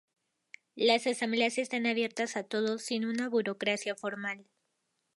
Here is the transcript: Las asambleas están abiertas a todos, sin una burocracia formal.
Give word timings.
Las 0.73 1.05
asambleas 1.05 1.59
están 1.59 1.85
abiertas 1.85 2.35
a 2.35 2.41
todos, 2.41 2.81
sin 2.81 3.05
una 3.05 3.29
burocracia 3.29 3.93
formal. 3.95 4.47